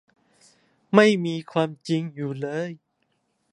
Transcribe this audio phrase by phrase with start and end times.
[0.95, 2.69] ไม่มีความจริงอยู่เลย